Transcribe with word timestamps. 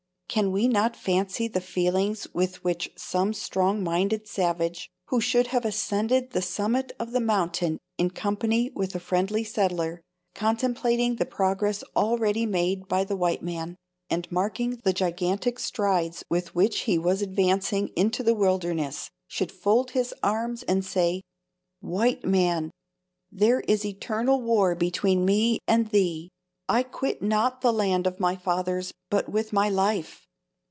Can 0.33 0.53
we 0.53 0.69
not 0.69 0.95
fancy 0.95 1.49
the 1.49 1.59
feelings 1.59 2.25
with 2.33 2.63
which 2.63 2.89
some 2.95 3.33
strong 3.33 3.83
minded 3.83 4.29
savage, 4.29 4.89
who 5.07 5.19
should 5.19 5.47
have 5.47 5.65
ascended 5.65 6.29
the 6.29 6.41
summit 6.41 6.93
of 6.99 7.11
the 7.11 7.19
mountain 7.19 7.77
in 7.97 8.11
company 8.11 8.71
with 8.73 8.95
a 8.95 9.01
friendly 9.01 9.43
settler, 9.43 9.99
contemplating 10.33 11.17
the 11.17 11.25
progress 11.25 11.83
already 11.97 12.45
made 12.45 12.87
by 12.87 13.03
the 13.03 13.17
white 13.17 13.43
man, 13.43 13.75
and 14.09 14.31
marking 14.31 14.79
the 14.85 14.93
gigantic 14.93 15.59
strides 15.59 16.23
with 16.29 16.55
which 16.55 16.83
he 16.83 16.97
was 16.97 17.21
advancing 17.21 17.89
into 17.97 18.23
the 18.23 18.33
wilderness, 18.33 19.09
should 19.27 19.51
fold 19.51 19.91
his 19.91 20.13
arms 20.23 20.63
and 20.63 20.85
say, 20.85 21.19
'White 21.81 22.23
man, 22.23 22.71
there 23.33 23.59
is 23.67 23.83
eternal 23.83 24.39
war 24.41 24.75
between 24.75 25.25
me 25.25 25.59
and 25.67 25.89
thee! 25.89 26.29
I 26.69 26.83
quit 26.83 27.21
not 27.21 27.59
the 27.59 27.73
land 27.73 28.07
of 28.07 28.17
my 28.21 28.37
fathers 28.37 28.93
but 29.09 29.27
with 29.27 29.51
my 29.51 29.67
life! 29.67 30.25